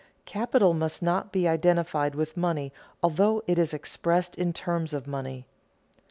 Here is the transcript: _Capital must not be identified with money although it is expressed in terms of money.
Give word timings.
_Capital 0.25 0.75
must 0.75 1.03
not 1.03 1.31
be 1.31 1.47
identified 1.47 2.15
with 2.15 2.35
money 2.35 2.73
although 3.03 3.43
it 3.45 3.59
is 3.59 3.71
expressed 3.71 4.35
in 4.35 4.51
terms 4.51 4.93
of 4.93 5.05
money. 5.05 5.45